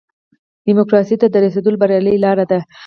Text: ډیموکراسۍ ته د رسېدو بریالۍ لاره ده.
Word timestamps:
ډیموکراسۍ 0.65 1.15
ته 1.21 1.27
د 1.31 1.35
رسېدو 1.45 1.69
بریالۍ 1.81 2.15
لاره 2.25 2.45
ده. 2.51 2.59